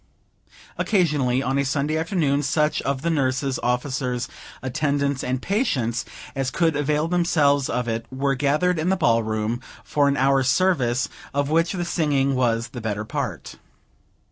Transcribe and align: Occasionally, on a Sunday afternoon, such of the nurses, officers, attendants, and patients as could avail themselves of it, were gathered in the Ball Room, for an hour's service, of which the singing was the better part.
Occasionally, 0.79 1.43
on 1.43 1.59
a 1.59 1.63
Sunday 1.63 1.95
afternoon, 1.95 2.41
such 2.41 2.81
of 2.81 3.03
the 3.03 3.11
nurses, 3.11 3.59
officers, 3.61 4.27
attendants, 4.63 5.23
and 5.23 5.39
patients 5.39 6.05
as 6.35 6.49
could 6.49 6.75
avail 6.75 7.07
themselves 7.07 7.69
of 7.69 7.87
it, 7.87 8.07
were 8.11 8.33
gathered 8.33 8.79
in 8.79 8.89
the 8.89 8.97
Ball 8.97 9.21
Room, 9.21 9.61
for 9.83 10.07
an 10.07 10.17
hour's 10.17 10.49
service, 10.49 11.07
of 11.35 11.51
which 11.51 11.73
the 11.73 11.85
singing 11.85 12.33
was 12.33 12.69
the 12.69 12.81
better 12.81 13.05
part. 13.05 13.57